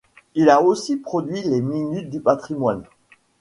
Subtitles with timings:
[0.33, 2.83] Il a aussi produit les Minutes du Patrimoine.